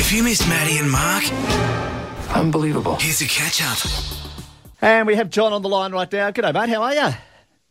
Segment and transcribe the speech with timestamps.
[0.00, 1.24] If you missed Maddie and Mark,
[2.34, 2.96] Unbelievable.
[2.98, 3.78] here's a catch up.
[4.80, 6.30] And we have Jon on the line right now.
[6.30, 6.70] G'day, mate.
[6.70, 7.14] How are you?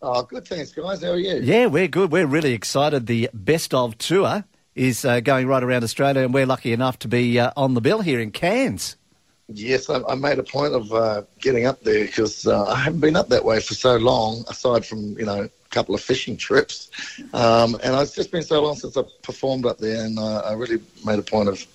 [0.04, 0.48] Oh, good.
[0.48, 1.02] Thanks, guys.
[1.02, 1.42] How are you?
[1.42, 2.12] Yeah, we're good.
[2.12, 3.08] We're really excited.
[3.08, 4.46] The Best of Tour
[4.76, 7.82] is uh, going right around Australia, and we're lucky enough to be uh, on the
[7.82, 8.96] bill here in Cairns.
[9.48, 13.00] Yes, I, I made a point of uh, getting up there because uh, I haven't
[13.00, 16.38] been up that way for so long, aside from, you know, a couple of fishing
[16.38, 16.92] trips.
[17.34, 20.54] Um, and it's just been so long since I performed up there, and uh, I
[20.54, 21.66] really made a point of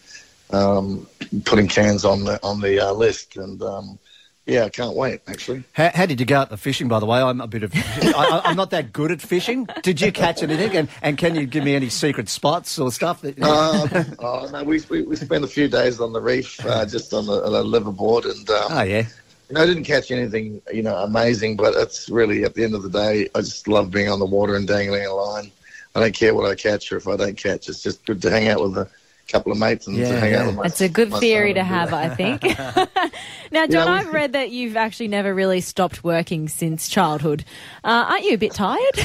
[0.50, 1.06] um,
[1.44, 3.36] putting Cairns on the, on the uh, list.
[3.36, 3.98] And um,
[4.46, 5.64] yeah, I can't wait, actually.
[5.72, 7.20] How, how did you go out the fishing, by the way?
[7.20, 9.66] I'm a bit of, I, I'm not that good at fishing.
[9.82, 10.76] Did you catch anything?
[10.76, 13.22] And, and can you give me any secret spots or stuff?
[13.22, 16.84] That, Um, oh, no, we, we, we spent a few days on the reef, uh,
[16.84, 19.06] just on the, on the liveaboard, and um, oh, yeah.
[19.48, 22.74] You know, I didn't catch anything, you know, amazing, but it's really at the end
[22.74, 25.50] of the day, I just love being on the water and dangling a line.
[25.94, 27.68] I don't care what I catch or if I don't catch.
[27.68, 28.90] It's just good to hang out with a
[29.28, 30.40] couple of mates and Yeah, to hang yeah.
[30.40, 30.62] out with my.
[30.64, 31.92] It's a good theory to have.
[31.92, 32.42] I think.
[33.50, 37.44] now, Jon, we- I've read that you've actually never really stopped working since childhood.
[37.82, 39.00] Uh, aren't you a bit tired?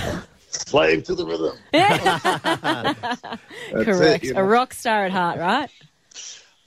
[0.52, 1.56] Slave to the rhythm.
[3.84, 4.24] Correct.
[4.24, 5.70] It, you A rock star at heart, right?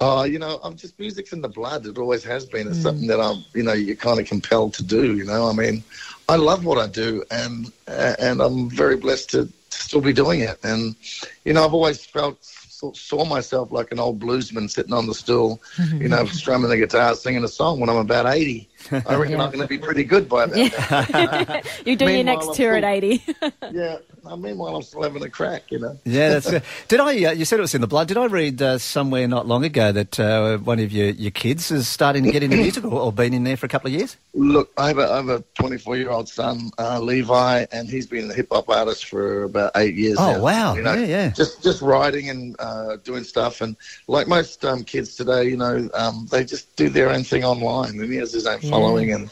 [0.00, 1.86] Oh, you know, I'm just music's in the blood.
[1.86, 2.66] It always has been.
[2.66, 2.70] Mm.
[2.70, 5.16] It's something that I'm, you know, you're kind of compelled to do.
[5.16, 5.84] You know, I mean,
[6.28, 10.40] I love what I do, and and I'm very blessed to, to still be doing
[10.40, 10.58] it.
[10.64, 10.96] And
[11.44, 12.38] you know, I've always felt
[12.92, 15.60] saw- myself like an old bluesman sitting on the stool,
[15.94, 18.68] you know, strumming the guitar, singing a song when I'm about 80.
[18.90, 20.70] I reckon I'm going to be pretty good by then.
[21.86, 23.22] You're doing your next tour at 80.
[23.72, 23.98] yeah.
[24.26, 25.70] I meanwhile, I'm still having a crack.
[25.70, 25.98] You know.
[26.04, 26.46] Yeah, that's.
[26.46, 27.24] Uh, did I?
[27.24, 28.08] Uh, you said it was in the blood.
[28.08, 31.70] Did I read uh, somewhere not long ago that uh, one of your, your kids
[31.70, 33.94] is starting to get into music, or, or been in there for a couple of
[33.94, 34.16] years?
[34.34, 38.06] Look, I have a, I have a 24 year old son, uh, Levi, and he's
[38.06, 40.16] been a hip hop artist for about eight years.
[40.18, 40.42] Oh, now.
[40.42, 40.74] wow.
[40.74, 41.30] You know, Yeah, yeah.
[41.30, 43.76] Just just writing and uh, doing stuff, and
[44.06, 48.00] like most um, kids today, you know, um, they just do their own thing online,
[48.00, 49.30] and he has his own following, and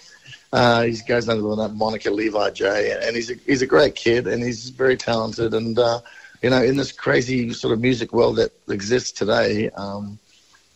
[0.53, 4.27] uh, he goes under the moniker Levi J, and he's a, he's a great kid,
[4.27, 6.01] and he's very talented, and uh,
[6.43, 9.71] you know, in this crazy sort of music world that exists today.
[9.71, 10.19] Um,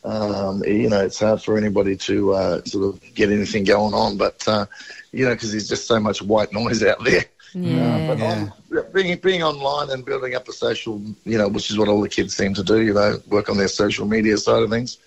[0.04, 4.18] um, you know, it's hard for anybody to uh, sort of get anything going on,
[4.18, 4.66] but uh,
[5.12, 7.24] you know, because there's just so much white noise out there.
[7.54, 8.04] Yeah.
[8.06, 8.50] But Yeah.
[8.72, 12.00] on, being being online and building up a social, you know, which is what all
[12.00, 14.98] the kids seem to do, you know, work on their social media side of things.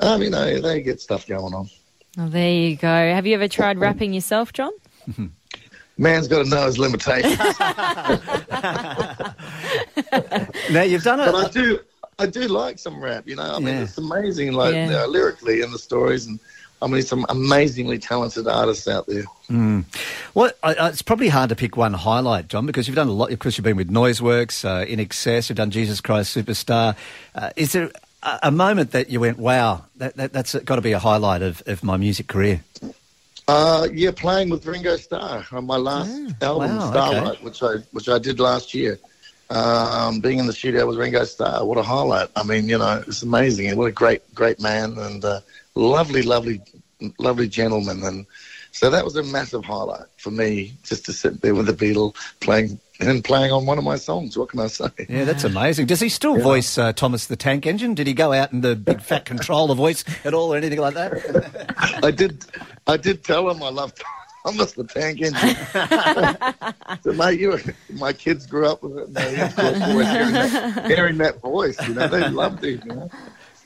[0.00, 1.68] Um, you know, they get stuff going on.
[2.18, 2.88] Oh, there you go.
[2.88, 4.70] Have you ever tried rapping yourself, Jon?
[5.98, 7.38] Man's got to know his limitations.
[10.70, 11.30] Now you've done it.
[11.32, 11.78] but I do,
[12.18, 13.26] I do like some rap.
[13.26, 13.82] You know, I mean, Yeah.
[13.82, 15.02] it's amazing, like Yeah.
[15.02, 16.38] uh, lyrically and the stories, and
[16.82, 19.24] I mean, some amazingly talented artists out there.
[20.34, 23.12] Well, I, I- it's probably hard to pick one highlight, Jon, because you've done a
[23.12, 23.30] lot.
[23.32, 26.96] Of course, you've been with Noiseworks, uh, INXS, you've done Jesus Christ Superstar.
[27.34, 27.90] Uh, is there
[28.42, 31.62] a, moment that you went, wow, that, that, that's got to be a highlight of,
[31.66, 32.62] of my music career?
[33.46, 36.10] Uh, yeah, playing with Ringo Starr on my last
[36.42, 37.44] album, Ah, wow, Starlight, okay.
[37.44, 38.98] which I which I did last year.
[39.50, 42.30] Um, being in the studio with Ringo Starr, what a highlight!
[42.36, 45.40] I mean, you know, it's amazing, and what a great great man, and uh,
[45.74, 46.62] lovely, lovely,
[47.18, 48.24] lovely gentleman, and
[48.72, 52.16] so that was a massive highlight for me, just to sit there with the Beatle
[52.40, 54.36] playing and playing on one of my songs.
[54.36, 54.88] What can I say?
[55.08, 55.86] Yeah, that's amazing.
[55.86, 57.94] Does he still voice uh, Thomas the Tank Engine?
[57.94, 60.94] Did he go out in the big fat controller voice at all or anything like
[60.94, 62.00] that?
[62.04, 62.44] I did,
[62.86, 64.02] I did tell him I loved
[64.44, 65.56] Thomas the Tank Engine.
[67.02, 67.58] so mate, you,
[67.94, 69.06] my kids grew up with it.
[69.06, 72.84] And they, of course, always hearing that, hearing that voice, you know, they loved it.
[72.84, 73.10] You know.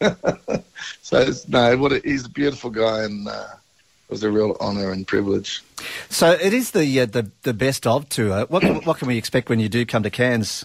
[1.03, 3.47] so it's, no, what a, he's a beautiful guy, and uh,
[4.09, 5.63] was a real honour and privilege.
[6.09, 8.47] So it is the uh, the, the best of tour.
[8.47, 10.65] What can, what can we expect when you do come to Cairns?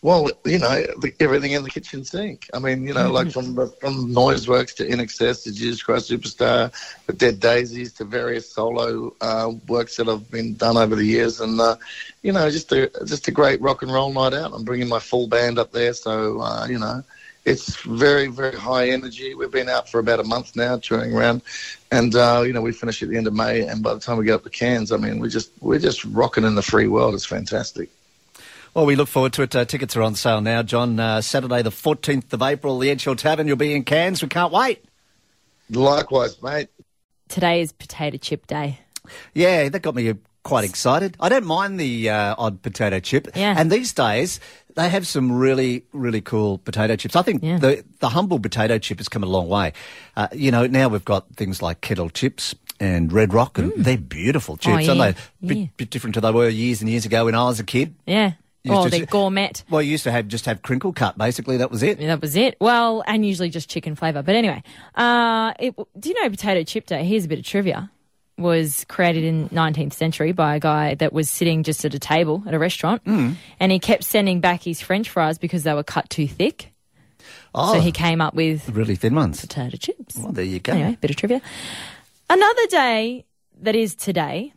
[0.00, 2.48] Well, you know, the, everything in the kitchen sink.
[2.54, 6.72] I mean, you know, like from from Noiseworks to INXS to Jesus Christ Superstar,
[7.06, 11.40] the Dead Daisies to various solo uh, works that have been done over the years,
[11.40, 11.76] and uh,
[12.22, 14.52] you know, just a just a great rock and roll night out.
[14.54, 17.02] I'm bringing my full band up there, so uh, you know,
[17.46, 19.34] it's very very high energy.
[19.34, 21.42] We've been out for about a month now, touring around,
[21.90, 24.18] and uh, you know, we finish at the end of May, and by the time
[24.18, 26.88] we get up to Cairns, I mean, we're just we're just rocking in the free
[26.88, 27.14] world.
[27.14, 27.88] It's fantastic.
[28.74, 29.56] Well, we look forward to it.
[29.56, 31.00] Uh, tickets are on sale now, Jon.
[31.00, 33.46] Uh, Saturday, the 14th of April, the Edge Hill Tavern.
[33.46, 34.20] You'll be in Cairns.
[34.20, 34.84] We can't wait.
[35.70, 36.68] Likewise, mate.
[37.28, 38.80] Today is potato chip day.
[39.32, 40.12] Yeah, that got me
[40.42, 41.16] quite excited.
[41.18, 43.28] I don't mind the uh, odd potato chip.
[43.34, 43.54] Yeah.
[43.56, 44.40] And these days,
[44.76, 47.16] they have some really, really cool potato chips.
[47.16, 47.58] I think Yeah.
[47.58, 49.72] the, the humble potato chip has come a long way.
[50.16, 53.96] Uh, you know, now we've got things like kettle chips and red rock, and they're
[53.96, 54.88] beautiful chips, Mm.
[54.88, 55.22] Oh, aren't yeah.
[55.40, 55.46] they?
[55.48, 55.66] Bit, Yeah.
[55.78, 57.94] bit different to they were years and years ago when I was a kid.
[58.06, 58.32] Yeah.
[58.68, 59.52] Oh, used to the gourmet.
[59.70, 61.16] Well, you used to have just have crinkle cut.
[61.16, 61.98] Basically, that was it.
[62.00, 62.56] That was it.
[62.60, 64.22] Well, and usually just chicken flavour.
[64.22, 64.60] But anyway,
[64.96, 67.04] uh, it, do you know potato chip day?
[67.04, 67.90] Here's a bit of trivia.
[68.38, 72.42] Was created in 19th century by a guy that was sitting just at a table
[72.46, 73.32] at a restaurant, Hmm.
[73.58, 76.72] and he kept sending back his French fries because they were cut too thick.
[77.54, 79.40] Oh, So he came up with really thin ones.
[79.40, 80.18] potato chips.
[80.18, 80.72] Well, there you go.
[80.74, 81.40] Anyway, bit of trivia.
[82.28, 83.24] Another day
[83.62, 84.52] that is today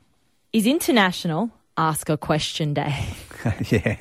[0.51, 3.05] is International Ask a Question Day.
[3.69, 3.95] yeah.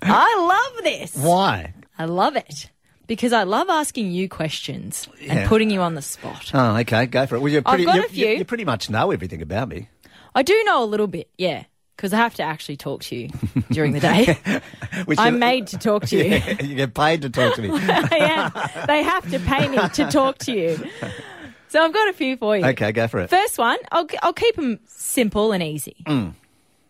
[0.00, 1.14] I love this.
[1.16, 1.74] Why?
[1.98, 2.70] I love it
[3.08, 5.34] because I love asking you questions Yeah.
[5.34, 6.52] and putting you on the spot.
[6.54, 7.40] Oh, okay, go for it.
[7.40, 8.26] Well, you're I've pretty, got you, a few.
[8.28, 9.88] You, pretty much know everything about me.
[10.36, 11.64] I do know a little bit, yeah,
[11.96, 13.30] because I have to actually talk to you
[13.72, 14.38] during the day.
[15.06, 16.24] Which I'm you- made to talk to you.
[16.38, 17.68] Yeah, you get paid to talk to me.
[18.12, 18.50] yeah,
[18.86, 20.78] they have to pay me to talk to you.
[21.68, 22.64] So I've got a few for you.
[22.64, 23.28] okay, go for it.
[23.30, 25.96] First one, I'll, I'll keep them simple and easy.
[26.06, 26.34] Mm.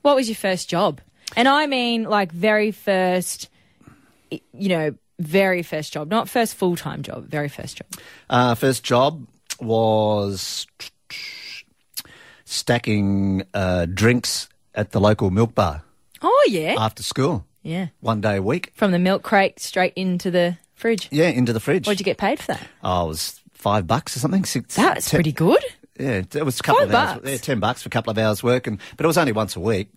[0.02, 1.00] What was your first job?
[1.36, 3.48] And I mean, like, very first,
[4.30, 7.86] you know, very first job, not first full time job, very first job.
[8.30, 9.26] Uh, first job
[9.60, 10.66] was
[12.44, 15.82] stacking uh, drinks at the local milk bar
[16.22, 16.74] Oh, yeah.
[16.78, 17.88] after school, yeah.
[18.00, 18.72] one day a week.
[18.74, 21.08] From the milk crate straight into the fridge.
[21.10, 21.86] Yeah, into the fridge.
[21.86, 22.60] What'd you get paid for that?
[22.82, 24.44] Oh, it was five bucks or something.
[24.44, 25.64] Six, That's ten- pretty good.
[25.98, 27.14] Yeah, it was a couple Five of hours.
[27.18, 27.30] bucks?
[27.30, 29.56] Yeah, ten bucks for a couple of hours work, and but it was only once
[29.56, 29.88] a week.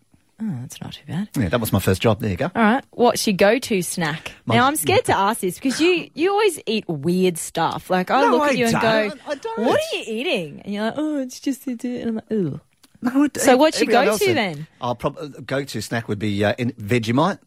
[0.43, 1.29] Oh, that's not too bad.
[1.37, 2.19] Yeah, that was my first job.
[2.19, 2.45] There you go.
[2.55, 2.83] All right.
[2.91, 4.31] What's your go-to snack?
[4.45, 7.89] My- now I'm scared to ask this because you you always eat weird stuff.
[7.91, 9.59] Like I No, look at I you and go, I don't.
[9.59, 12.59] "What are you eating?" And you're like, "Oh, it's just it." And I'm like, "Ooh."
[13.03, 14.65] No, it- So what's your go-to then?
[14.81, 17.37] I'll probably go-to snack would be uh, in, Vegemite.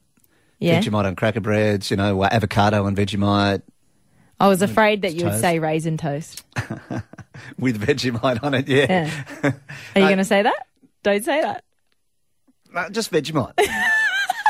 [0.61, 0.81] Yeah.
[0.81, 1.91] Vegemite on cracker breads.
[1.91, 3.63] You know, uh, avocado and Vegemite
[4.41, 5.41] I was afraid that you would Toast.
[5.43, 6.45] say raisin toast.
[7.59, 8.69] with Vegemite on it.
[8.69, 9.11] Yeah, Yeah.
[9.97, 10.67] Are you going to say that?
[11.03, 11.65] Don't say that.
[12.75, 13.55] No, just Vegemite.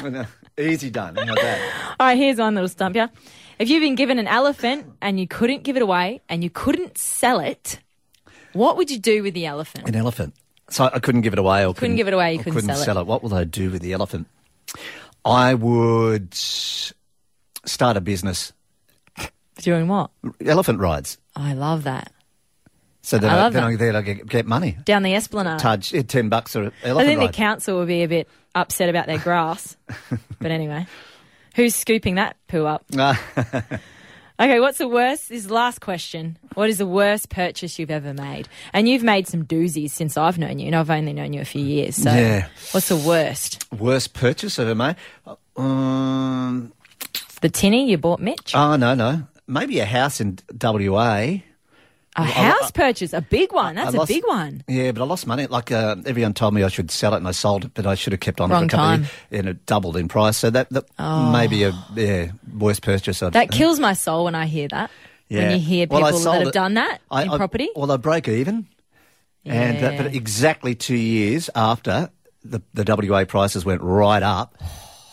[0.59, 1.17] Easy done.
[1.17, 1.95] How that?
[2.01, 3.09] All right, here's one that'll stump you.
[3.59, 6.97] If you've been given an elephant and you couldn't give it away and you couldn't
[6.97, 7.81] sell it,
[8.55, 9.87] what would you do with the elephant?
[9.89, 10.35] An elephant.
[10.71, 11.67] So I couldn't give it away.
[11.67, 13.07] Or Couldn't give it away, you or couldn't sell it.
[13.07, 14.27] What will I do with the elephant?
[15.25, 18.53] I would start a business.
[19.57, 20.11] Doing what?
[20.45, 21.19] Elephant rides.
[21.37, 22.11] I love that.
[23.07, 23.69] So then I I, love then that.
[23.69, 24.79] I, then I get, get money.
[24.85, 25.59] Down the Esplanade.
[25.59, 29.19] Touch ten bucks or I think the council will be a bit upset about their
[29.19, 29.77] grass.
[30.41, 30.87] but anyway,
[31.55, 32.85] who's scooping that poo up?
[34.41, 35.29] Okay, what's the worst?
[35.29, 36.37] This is the last question.
[36.55, 38.49] What is the worst purchase you've ever made?
[38.73, 41.45] And you've made some doozies since I've known you, and I've only known you a
[41.45, 41.95] few years.
[41.95, 42.49] So, Yeah.
[42.73, 43.65] what's the worst?
[43.71, 44.97] worst purchase I've ever made.
[45.57, 46.73] Um,
[47.43, 48.57] The tinny you bought Mitch?
[48.57, 49.23] oh no, no.
[49.47, 51.37] Maybe a house in WA.
[52.17, 53.75] A house purchase, a big one.
[53.75, 54.63] That's I a lost- big one.
[54.69, 55.47] Yeah, but I lost money.
[55.47, 57.95] Like uh, everyone told me I should sell it, and I sold it, but I
[57.97, 59.07] should have kept on Wrong it for a couple time.
[59.33, 60.37] and it doubled in price.
[60.37, 60.85] So that, that
[61.33, 63.23] maybe a yeah worst purchase.
[63.23, 64.91] I've, That kills my soul when I hear that.
[65.29, 67.69] When you hear people sold that have it- done that I- in I- property.
[67.75, 68.67] Well, I broke even,
[69.45, 72.11] and uh, but exactly two years after
[72.45, 74.57] the the WA prices went right up,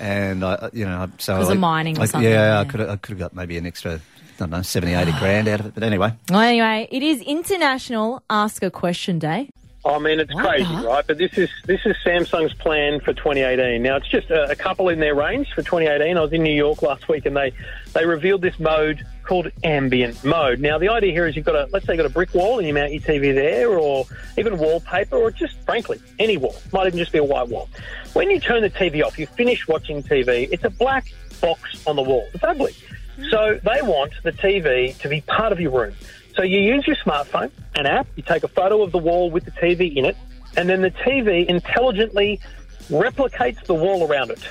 [0.01, 2.89] and I you know so 'Cause of I- mining or something, Yeah, I could have
[2.89, 3.94] I could have got maybe an extra.
[3.95, 4.00] I
[4.45, 5.74] don't know, 70, 80 grand out of it.
[5.75, 9.50] But anyway, Well, anyway, it is International Ask a Question Day.
[9.86, 10.81] I mean, it's What crazy, the?
[10.88, 11.06] right?
[11.06, 13.83] But this is this is Samsung's plan for 2018.
[13.83, 16.18] Now, it's just a, a couple in their range for 2018.
[16.18, 17.53] I was in New York last week, and they
[17.93, 20.59] they revealed this mode called ambient mode.
[20.59, 22.60] Now, the idea here is you've got a let's say you've got a brick wall,
[22.60, 24.05] and you mount your TV there, or
[24.38, 26.55] even wallpaper, or just frankly any wall.
[26.71, 27.69] Might even just be a white wall.
[28.13, 30.50] When you turn the TV off, you finish watching TV.
[30.51, 32.27] It's a black box on the wall.
[32.33, 32.75] It's ugly.
[33.29, 35.93] So they want the TV to be part of your room.
[36.36, 39.45] So you use your smartphone, an app, you take a photo of the wall with
[39.45, 40.17] the TV in it,
[40.55, 42.39] and then the TV intelligently
[42.89, 44.41] replicates the wall around it.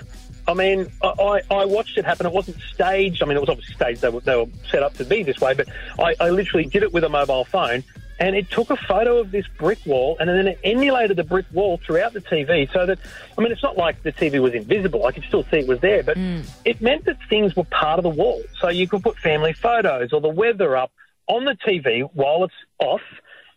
[0.51, 2.27] I mean, I, I, watched it happen.
[2.27, 3.23] It wasn't staged.
[3.23, 4.01] I mean, it was obviously staged.
[4.01, 6.83] They were, they were set up to be this way, but I, I literally did
[6.83, 7.85] it with a mobile phone.
[8.19, 11.47] And it took a photo of this brick wall and then it emulated the brick
[11.53, 12.99] wall throughout the TV so that,
[13.39, 15.07] I mean, it's not like the TV was invisible.
[15.07, 16.41] I could still see it was there, but hmm.
[16.67, 18.43] it meant that things were part of the wall.
[18.61, 20.93] So you could put family photos or the weather up
[21.29, 23.01] on the TV while it's off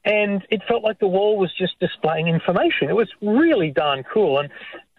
[0.05, 2.89] and it felt like the wall was just displaying information.
[2.89, 4.39] It was really darn cool.
[4.39, 4.49] And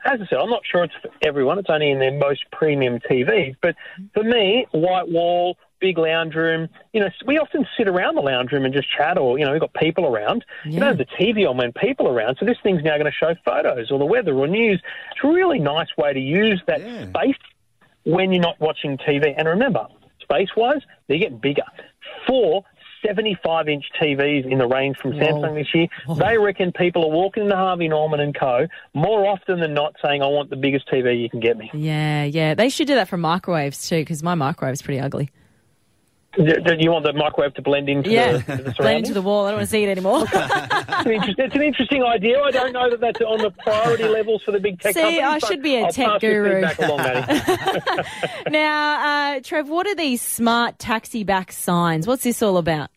[0.05, 1.59] as I said, I'm not sure it's for everyone.
[1.59, 3.57] It's only in their most premium TVs.
[3.63, 3.75] But
[4.13, 8.53] for me, white wall, big lounge room, you know, we often sit around the lounge
[8.53, 10.45] room and just chat or, you know, we've got people around.
[10.65, 12.37] You don't have the TV on when people are around.
[12.39, 14.83] So this thing's now going to show photos or the weather or news.
[15.13, 17.09] It's a really nice way to use that Yeah.
[17.09, 17.37] space
[18.05, 19.35] when you're not watching TV.
[19.37, 19.87] And remember,
[20.21, 21.65] space wise, they're getting bigger.
[22.27, 22.65] Four
[23.05, 25.87] 75 inch TVs in the range from Samsung this year.
[26.17, 28.67] They reckon people are walking into Harvey Norman and Co.
[28.95, 31.71] more often than not saying, I want the biggest TV you can get me.
[31.75, 32.55] Yeah, yeah.
[32.55, 35.31] They should do that for microwaves too, because my microwave's pretty ugly.
[36.37, 39.23] Do you want the microwave to blend into Yeah, the, to the blend into the
[39.23, 39.47] wall.
[39.47, 40.25] I don't want to see it anymore.
[41.07, 42.41] It's an, it's an interesting idea.
[42.41, 45.23] I don't know that that's on the priority levels for the big tech See, companies.
[45.23, 46.65] I should be a I'll tech guru.
[46.79, 46.99] along,
[48.51, 52.07] now, uh, Trev, what are these smart taxi back signs?
[52.07, 52.89] What's this all about?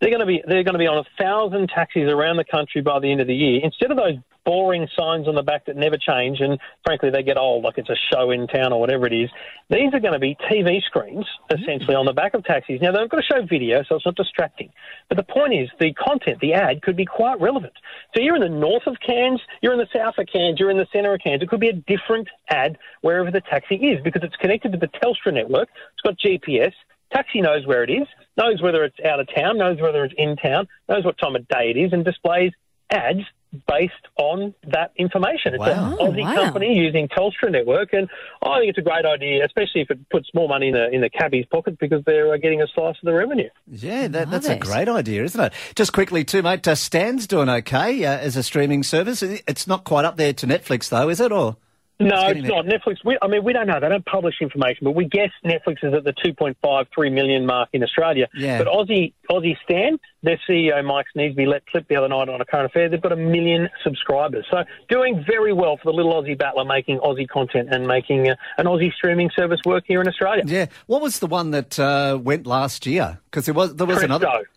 [0.00, 2.82] They're going to be they're going to be on a thousand taxis around the country
[2.82, 3.60] by the end of the year.
[3.62, 4.14] Instead of those
[4.48, 7.90] boring signs on the back that never change, and frankly they get old, like it's
[7.90, 9.28] a show in town or whatever it is.
[9.68, 11.62] These are going to be TV screens mm-hmm.
[11.62, 12.80] essentially on the back of taxis.
[12.80, 14.70] Now they've got to show video, so it's not distracting.
[15.08, 17.74] But the point is, the content, the ad, could be quite relevant.
[18.14, 20.78] So you're in the north of Cairns, you're in the south of Cairns, you're in
[20.78, 21.42] the centre of Cairns.
[21.42, 24.88] It could be a different ad wherever the taxi is because it's connected to the
[24.88, 25.68] Telstra network.
[25.92, 26.72] It's got GPS.
[27.12, 30.36] Taxi knows where it is, knows whether it's out of town, knows whether it's in
[30.36, 32.52] town, knows what time of day it is, and displays
[32.90, 33.20] ads
[33.66, 35.54] based on that information.
[35.54, 35.66] It's Wow.
[35.92, 36.34] an Oh, Aussie wow.
[36.34, 38.06] company using Telstra network, and
[38.42, 41.00] I think it's a great idea, especially if it puts more money in the in
[41.00, 43.48] the cabbie's pocket because they're uh, getting a slice of the revenue.
[43.66, 45.54] Yeah, that, Love that's a great idea, isn't it?
[45.74, 46.68] Just quickly, too, mate.
[46.68, 49.22] Uh, Stan's doing okay uh, as a streaming service.
[49.22, 51.32] It's not quite up there to Netflix, though, is it?
[51.32, 51.56] Or
[52.00, 52.64] No, it's not.
[52.64, 53.80] Netflix, we, I mean, we don't know.
[53.80, 57.70] They don't publish information, but we guess Netflix is at the 2.5, 3 million mark
[57.72, 58.28] in Australia.
[58.34, 58.58] Yeah.
[58.58, 62.44] But Aussie, Aussie Stan, their CEO, Mike Sneesby, let clip the other night on a
[62.44, 62.88] current affair.
[62.88, 64.46] They've got a million subscribers.
[64.48, 68.36] So doing very well for the little Aussie battler making Aussie content and making uh,
[68.58, 70.44] an Aussie streaming service work here in Australia.
[70.46, 73.18] yeah, what was the one that uh, went last year?
[73.24, 74.14] Because there was there was Presto.
[74.16, 74.48] another.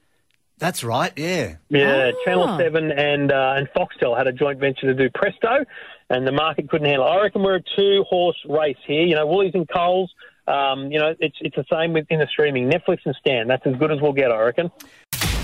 [0.60, 1.12] That's right.
[1.18, 1.56] Yeah.
[1.70, 2.24] Yeah, Ah.
[2.24, 5.66] Channel Seven and uh, and Foxtel had a joint venture to do Presto,
[6.12, 7.08] and the market couldn't handle.
[7.08, 7.10] it.
[7.10, 9.04] I reckon we're a two horse race here.
[9.04, 10.14] You know, Woolies and Coles.
[10.48, 12.70] Um, you know, it's it's the same with in the streaming.
[12.70, 13.48] Netflix and Stan.
[13.48, 14.72] That's as good as we'll get, I reckon.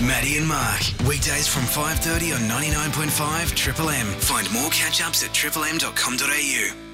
[0.02, 0.80] Maddie and Mark.
[1.08, 4.06] Weekdays from 5.30 on 99.5 Triple M.
[4.06, 6.87] Find more catch-ups at triplem.com.au.